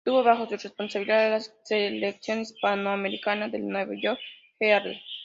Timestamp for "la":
1.29-1.39